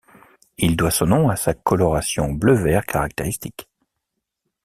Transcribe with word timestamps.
Il 0.57 0.75
doit 0.77 0.89
son 0.89 1.05
nom 1.05 1.29
à 1.29 1.35
sa 1.35 1.53
coloration 1.53 2.31
bleu-vert 2.33 2.87
caractéristique. 2.87 3.67